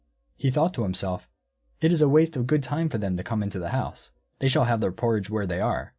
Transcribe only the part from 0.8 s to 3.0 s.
himself, "It is a waste of good time for